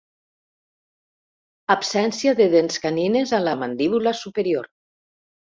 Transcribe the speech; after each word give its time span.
Absència 1.73 2.33
de 2.41 2.47
dents 2.55 2.81
canines 2.87 3.35
a 3.41 3.43
la 3.49 3.55
mandíbula 3.61 4.17
superior. 4.23 4.73